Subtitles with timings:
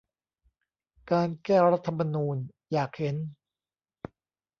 [1.11, 2.37] การ แก้รัฐธรรมนูญ
[2.71, 3.15] อยากเห็น